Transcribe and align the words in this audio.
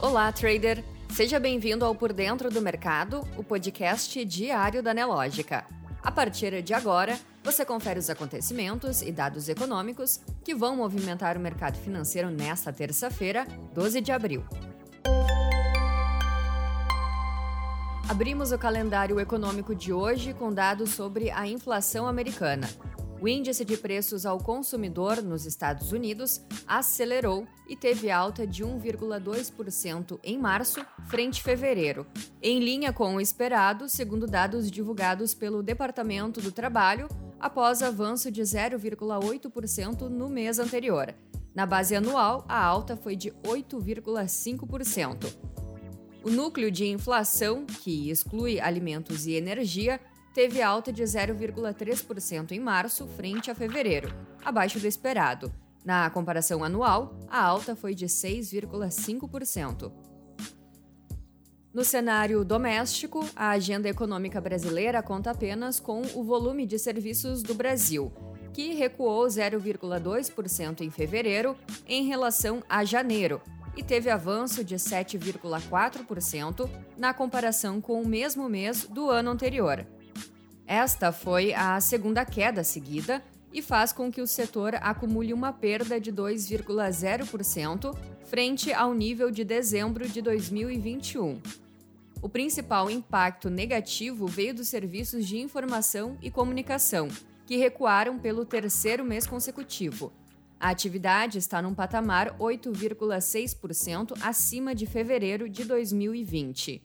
Olá, 0.00 0.30
trader! 0.32 0.84
Seja 1.10 1.40
bem-vindo 1.40 1.84
ao 1.84 1.94
Por 1.94 2.12
Dentro 2.12 2.50
do 2.50 2.60
Mercado, 2.60 3.26
o 3.36 3.42
podcast 3.42 4.24
diário 4.24 4.82
da 4.82 4.92
Nelógica. 4.92 5.64
A 6.02 6.10
partir 6.10 6.62
de 6.62 6.74
agora, 6.74 7.18
você 7.42 7.64
confere 7.64 7.98
os 7.98 8.10
acontecimentos 8.10 9.02
e 9.02 9.10
dados 9.10 9.48
econômicos 9.48 10.20
que 10.44 10.54
vão 10.54 10.76
movimentar 10.76 11.36
o 11.36 11.40
mercado 11.40 11.78
financeiro 11.78 12.30
nesta 12.30 12.72
terça-feira, 12.72 13.46
12 13.74 14.00
de 14.00 14.12
abril. 14.12 14.44
Abrimos 18.08 18.52
o 18.52 18.58
calendário 18.58 19.18
econômico 19.18 19.74
de 19.74 19.92
hoje 19.92 20.32
com 20.32 20.52
dados 20.52 20.90
sobre 20.90 21.30
a 21.30 21.46
inflação 21.46 22.06
americana. 22.06 22.68
O 23.18 23.26
índice 23.26 23.64
de 23.64 23.78
preços 23.78 24.26
ao 24.26 24.38
consumidor 24.38 25.22
nos 25.22 25.46
Estados 25.46 25.90
Unidos 25.90 26.42
acelerou 26.66 27.46
e 27.66 27.74
teve 27.74 28.10
alta 28.10 28.46
de 28.46 28.62
1,2% 28.62 30.20
em 30.22 30.38
março, 30.38 30.84
frente 31.06 31.40
a 31.40 31.44
fevereiro, 31.44 32.06
em 32.42 32.60
linha 32.60 32.92
com 32.92 33.14
o 33.14 33.20
esperado, 33.20 33.88
segundo 33.88 34.26
dados 34.26 34.70
divulgados 34.70 35.32
pelo 35.32 35.62
Departamento 35.62 36.42
do 36.42 36.52
Trabalho, 36.52 37.08
após 37.40 37.82
avanço 37.82 38.30
de 38.30 38.42
0,8% 38.42 40.08
no 40.08 40.28
mês 40.28 40.58
anterior. 40.58 41.14
Na 41.54 41.64
base 41.64 41.96
anual, 41.96 42.44
a 42.46 42.62
alta 42.62 42.98
foi 42.98 43.16
de 43.16 43.30
8,5%. 43.42 45.34
O 46.22 46.30
núcleo 46.30 46.70
de 46.70 46.86
inflação, 46.86 47.64
que 47.64 48.10
exclui 48.10 48.60
alimentos 48.60 49.26
e 49.26 49.32
energia, 49.32 49.98
teve 50.36 50.60
alta 50.60 50.92
de 50.92 51.02
0,3% 51.02 52.52
em 52.52 52.60
março, 52.60 53.06
frente 53.06 53.50
a 53.50 53.54
fevereiro, 53.54 54.14
abaixo 54.44 54.78
do 54.78 54.86
esperado. 54.86 55.50
Na 55.82 56.10
comparação 56.10 56.62
anual, 56.62 57.18
a 57.26 57.42
alta 57.42 57.74
foi 57.74 57.94
de 57.94 58.04
6,5%. 58.04 59.90
No 61.72 61.82
cenário 61.82 62.44
doméstico, 62.44 63.26
a 63.34 63.48
agenda 63.48 63.88
econômica 63.88 64.38
brasileira 64.38 65.02
conta 65.02 65.30
apenas 65.30 65.80
com 65.80 66.02
o 66.14 66.22
volume 66.22 66.66
de 66.66 66.78
serviços 66.78 67.42
do 67.42 67.54
Brasil, 67.54 68.12
que 68.52 68.74
recuou 68.74 69.26
0,2% 69.26 70.82
em 70.82 70.90
fevereiro 70.90 71.56
em 71.88 72.04
relação 72.04 72.62
a 72.68 72.84
janeiro 72.84 73.40
e 73.74 73.82
teve 73.82 74.10
avanço 74.10 74.62
de 74.62 74.76
7,4% 74.76 76.68
na 76.98 77.14
comparação 77.14 77.80
com 77.80 78.02
o 78.02 78.06
mesmo 78.06 78.50
mês 78.50 78.84
do 78.84 79.08
ano 79.08 79.30
anterior. 79.30 79.86
Esta 80.66 81.12
foi 81.12 81.54
a 81.54 81.80
segunda 81.80 82.24
queda 82.24 82.64
seguida 82.64 83.22
e 83.52 83.62
faz 83.62 83.92
com 83.92 84.10
que 84.10 84.20
o 84.20 84.26
setor 84.26 84.74
acumule 84.82 85.32
uma 85.32 85.52
perda 85.52 86.00
de 86.00 86.12
2,0% 86.12 87.96
frente 88.24 88.72
ao 88.72 88.92
nível 88.92 89.30
de 89.30 89.44
dezembro 89.44 90.08
de 90.08 90.20
2021. 90.20 91.40
O 92.20 92.28
principal 92.28 92.90
impacto 92.90 93.48
negativo 93.48 94.26
veio 94.26 94.54
dos 94.54 94.66
serviços 94.66 95.26
de 95.26 95.38
informação 95.38 96.18
e 96.20 96.30
comunicação, 96.30 97.06
que 97.46 97.56
recuaram 97.56 98.18
pelo 98.18 98.44
terceiro 98.44 99.04
mês 99.04 99.24
consecutivo. 99.24 100.12
A 100.58 100.70
atividade 100.70 101.38
está 101.38 101.62
num 101.62 101.74
patamar 101.74 102.36
8,6% 102.38 104.18
acima 104.20 104.74
de 104.74 104.86
fevereiro 104.86 105.48
de 105.48 105.64
2020. 105.64 106.82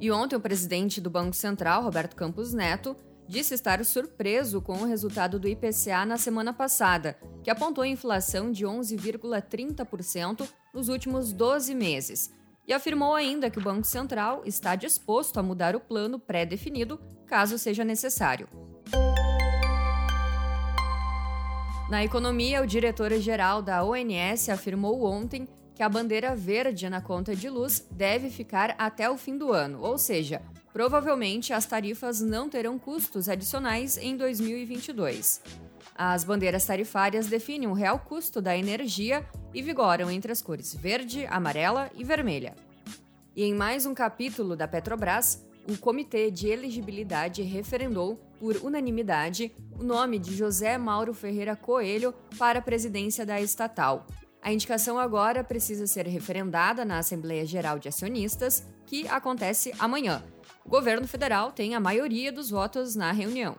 E 0.00 0.10
ontem 0.12 0.36
o 0.36 0.40
presidente 0.40 1.00
do 1.00 1.10
Banco 1.10 1.34
Central, 1.34 1.82
Roberto 1.82 2.14
Campos 2.14 2.52
Neto, 2.52 2.96
disse 3.26 3.52
estar 3.52 3.84
surpreso 3.84 4.62
com 4.62 4.74
o 4.74 4.86
resultado 4.86 5.38
do 5.38 5.48
IPCA 5.48 6.06
na 6.06 6.16
semana 6.16 6.52
passada, 6.52 7.18
que 7.42 7.50
apontou 7.50 7.84
inflação 7.84 8.50
de 8.50 8.64
11,30% 8.64 10.48
nos 10.72 10.88
últimos 10.88 11.32
12 11.32 11.74
meses. 11.74 12.32
E 12.66 12.72
afirmou 12.72 13.14
ainda 13.14 13.50
que 13.50 13.58
o 13.58 13.62
Banco 13.62 13.86
Central 13.86 14.42
está 14.44 14.76
disposto 14.76 15.38
a 15.38 15.42
mudar 15.42 15.74
o 15.74 15.80
plano 15.80 16.18
pré-definido 16.18 17.00
caso 17.26 17.58
seja 17.58 17.84
necessário. 17.84 18.48
Na 21.90 22.04
economia, 22.04 22.62
o 22.62 22.66
diretor-geral 22.66 23.62
da 23.62 23.82
ONS 23.82 24.50
afirmou 24.50 25.04
ontem 25.04 25.48
que 25.78 25.82
a 25.84 25.88
bandeira 25.88 26.34
verde 26.34 26.90
na 26.90 27.00
conta 27.00 27.36
de 27.36 27.48
luz 27.48 27.86
deve 27.92 28.30
ficar 28.30 28.74
até 28.76 29.08
o 29.08 29.16
fim 29.16 29.38
do 29.38 29.52
ano, 29.52 29.80
ou 29.80 29.96
seja, 29.96 30.42
provavelmente 30.72 31.52
as 31.52 31.66
tarifas 31.66 32.20
não 32.20 32.48
terão 32.48 32.76
custos 32.76 33.28
adicionais 33.28 33.96
em 33.96 34.16
2022. 34.16 35.40
As 35.94 36.24
bandeiras 36.24 36.64
tarifárias 36.64 37.28
definem 37.28 37.68
o 37.68 37.74
real 37.74 38.00
custo 38.00 38.42
da 38.42 38.58
energia 38.58 39.24
e 39.54 39.62
vigoram 39.62 40.10
entre 40.10 40.32
as 40.32 40.42
cores 40.42 40.74
verde, 40.74 41.24
amarela 41.26 41.88
e 41.94 42.02
vermelha. 42.02 42.56
E 43.36 43.44
em 43.44 43.54
mais 43.54 43.86
um 43.86 43.94
capítulo 43.94 44.56
da 44.56 44.66
Petrobras, 44.66 45.46
o 45.70 45.78
Comitê 45.78 46.28
de 46.28 46.48
Elegibilidade 46.48 47.40
referendou, 47.42 48.16
por 48.40 48.56
unanimidade, 48.64 49.54
o 49.78 49.84
nome 49.84 50.18
de 50.18 50.34
José 50.34 50.76
Mauro 50.76 51.14
Ferreira 51.14 51.54
Coelho 51.54 52.12
para 52.36 52.58
a 52.58 52.62
presidência 52.62 53.24
da 53.24 53.40
estatal. 53.40 54.04
A 54.40 54.52
indicação 54.52 54.98
agora 54.98 55.42
precisa 55.42 55.86
ser 55.86 56.06
referendada 56.06 56.84
na 56.84 56.98
Assembleia 56.98 57.44
Geral 57.44 57.78
de 57.78 57.88
Acionistas, 57.88 58.64
que 58.86 59.06
acontece 59.08 59.72
amanhã. 59.78 60.22
O 60.64 60.68
governo 60.68 61.06
federal 61.06 61.52
tem 61.52 61.74
a 61.74 61.80
maioria 61.80 62.30
dos 62.30 62.50
votos 62.50 62.94
na 62.94 63.10
reunião. 63.10 63.56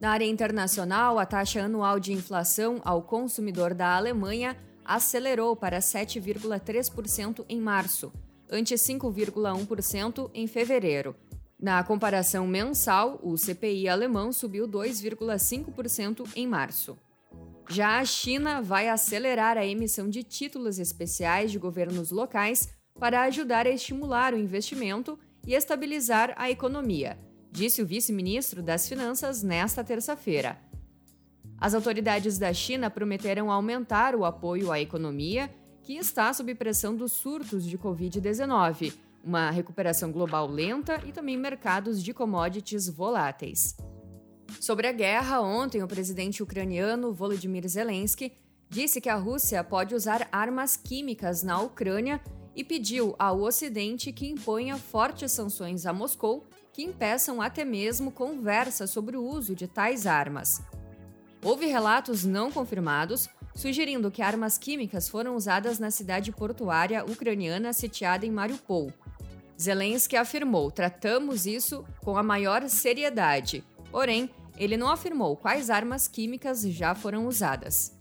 Na 0.00 0.10
área 0.10 0.24
internacional, 0.24 1.18
a 1.18 1.24
taxa 1.24 1.62
anual 1.62 2.00
de 2.00 2.12
inflação 2.12 2.80
ao 2.84 3.02
consumidor 3.02 3.72
da 3.72 3.96
Alemanha 3.96 4.56
acelerou 4.84 5.54
para 5.54 5.78
7,3% 5.78 7.44
em 7.48 7.60
março, 7.60 8.12
ante 8.50 8.74
5,1% 8.74 10.30
em 10.34 10.46
fevereiro. 10.46 11.14
Na 11.58 11.84
comparação 11.84 12.46
mensal, 12.46 13.20
o 13.22 13.36
CPI 13.38 13.88
alemão 13.88 14.32
subiu 14.32 14.66
2,5% 14.66 16.28
em 16.34 16.46
março. 16.48 16.98
Já 17.68 17.98
a 17.98 18.04
China 18.04 18.60
vai 18.60 18.88
acelerar 18.88 19.56
a 19.56 19.64
emissão 19.64 20.08
de 20.08 20.22
títulos 20.22 20.78
especiais 20.78 21.50
de 21.50 21.58
governos 21.58 22.10
locais 22.10 22.68
para 22.98 23.22
ajudar 23.22 23.66
a 23.66 23.70
estimular 23.70 24.34
o 24.34 24.38
investimento 24.38 25.18
e 25.46 25.54
estabilizar 25.54 26.34
a 26.36 26.50
economia, 26.50 27.18
disse 27.50 27.82
o 27.82 27.86
vice-ministro 27.86 28.62
das 28.62 28.88
Finanças 28.88 29.42
nesta 29.42 29.82
terça-feira. 29.82 30.58
As 31.58 31.74
autoridades 31.74 32.38
da 32.38 32.52
China 32.52 32.90
prometeram 32.90 33.50
aumentar 33.50 34.14
o 34.14 34.24
apoio 34.24 34.70
à 34.70 34.80
economia, 34.80 35.48
que 35.82 35.96
está 35.96 36.32
sob 36.32 36.54
pressão 36.54 36.94
dos 36.94 37.12
surtos 37.12 37.64
de 37.64 37.78
Covid-19, 37.78 38.92
uma 39.24 39.50
recuperação 39.50 40.10
global 40.10 40.46
lenta 40.48 41.00
e 41.06 41.12
também 41.12 41.36
mercados 41.36 42.02
de 42.02 42.12
commodities 42.12 42.88
voláteis. 42.88 43.76
Sobre 44.60 44.86
a 44.86 44.92
guerra, 44.92 45.40
ontem 45.40 45.82
o 45.82 45.88
presidente 45.88 46.42
ucraniano 46.42 47.12
Volodymyr 47.12 47.68
Zelensky 47.68 48.32
disse 48.68 49.00
que 49.00 49.08
a 49.08 49.16
Rússia 49.16 49.62
pode 49.62 49.94
usar 49.94 50.28
armas 50.32 50.76
químicas 50.76 51.42
na 51.42 51.60
Ucrânia 51.60 52.20
e 52.54 52.62
pediu 52.62 53.14
ao 53.18 53.40
Ocidente 53.40 54.12
que 54.12 54.28
imponha 54.28 54.76
fortes 54.76 55.32
sanções 55.32 55.86
a 55.86 55.92
Moscou 55.92 56.46
que 56.72 56.82
impeçam 56.82 57.42
até 57.42 57.64
mesmo 57.64 58.10
conversa 58.10 58.86
sobre 58.86 59.16
o 59.16 59.24
uso 59.24 59.54
de 59.54 59.66
tais 59.66 60.06
armas. 60.06 60.62
Houve 61.44 61.66
relatos 61.66 62.24
não 62.24 62.50
confirmados 62.50 63.28
sugerindo 63.54 64.10
que 64.10 64.22
armas 64.22 64.56
químicas 64.56 65.08
foram 65.08 65.36
usadas 65.36 65.78
na 65.78 65.90
cidade 65.90 66.32
portuária 66.32 67.04
ucraniana 67.04 67.72
sitiada 67.72 68.24
em 68.24 68.30
Mariupol. 68.30 68.92
Zelensky 69.60 70.16
afirmou: 70.16 70.70
tratamos 70.70 71.46
isso 71.46 71.84
com 72.00 72.16
a 72.16 72.22
maior 72.22 72.68
seriedade. 72.68 73.62
Porém, 73.90 74.30
ele 74.56 74.76
não 74.76 74.88
afirmou 74.88 75.36
quais 75.36 75.70
armas 75.70 76.08
químicas 76.08 76.62
já 76.62 76.94
foram 76.94 77.26
usadas. 77.26 77.92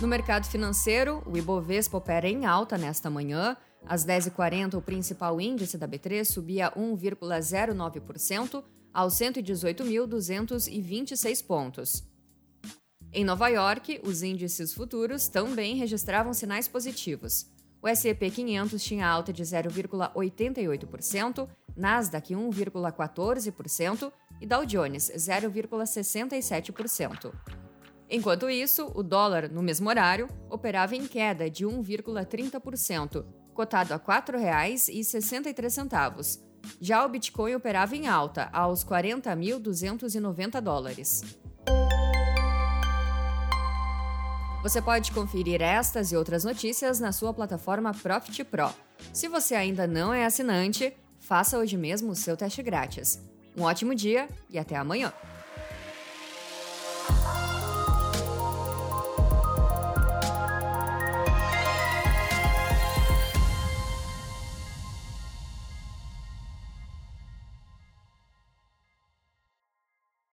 No 0.00 0.06
mercado 0.06 0.46
financeiro, 0.46 1.22
o 1.24 1.36
Ibovespa 1.38 1.96
opera 1.96 2.28
em 2.28 2.44
alta 2.44 2.76
nesta 2.76 3.08
manhã. 3.08 3.56
Às 3.86 4.04
10h40, 4.04 4.74
o 4.74 4.82
principal 4.82 5.40
índice 5.40 5.78
da 5.78 5.88
B3 5.88 6.22
subia 6.24 6.70
1,09% 6.72 8.62
aos 8.92 9.14
118.226 9.14 11.46
pontos. 11.46 12.04
Em 13.12 13.24
Nova 13.24 13.48
York, 13.48 14.00
os 14.04 14.22
índices 14.22 14.74
futuros 14.74 15.28
também 15.28 15.76
registravam 15.76 16.34
sinais 16.34 16.68
positivos. 16.68 17.46
O 17.80 17.88
S&P 17.88 18.30
500 18.30 18.82
tinha 18.82 19.08
alta 19.08 19.32
de 19.32 19.42
0,88%, 19.42 21.48
Nasdaq 21.76 22.34
1,14% 22.34 24.10
e 24.40 24.46
Dow 24.46 24.64
Jones 24.64 25.12
0,67%. 25.14 27.34
Enquanto 28.08 28.48
isso, 28.48 28.90
o 28.94 29.02
dólar, 29.02 29.50
no 29.50 29.60
mesmo 29.62 29.88
horário, 29.88 30.28
operava 30.48 30.94
em 30.94 31.04
queda 31.06 31.50
de 31.50 31.66
1,30%, 31.66 33.26
cotado 33.52 33.92
a 33.92 33.96
R$ 33.96 34.04
4,63. 34.04 36.40
Já 36.80 37.04
o 37.04 37.08
Bitcoin 37.08 37.54
operava 37.54 37.96
em 37.96 38.06
alta, 38.06 38.48
aos 38.52 38.84
40.290 38.84 40.60
dólares. 40.60 41.22
Você 44.62 44.80
pode 44.82 45.12
conferir 45.12 45.62
estas 45.62 46.10
e 46.10 46.16
outras 46.16 46.42
notícias 46.42 46.98
na 46.98 47.12
sua 47.12 47.32
plataforma 47.32 47.94
Profit 47.94 48.42
Pro. 48.44 48.74
Se 49.12 49.28
você 49.28 49.54
ainda 49.54 49.86
não 49.86 50.12
é 50.12 50.24
assinante, 50.24 50.92
faça 51.26 51.58
hoje 51.58 51.76
mesmo 51.76 52.12
o 52.12 52.14
seu 52.14 52.36
teste 52.36 52.62
grátis. 52.62 53.20
Um 53.56 53.62
ótimo 53.62 53.96
dia 53.96 54.28
e 54.48 54.58
até 54.58 54.76
amanhã! 54.76 55.12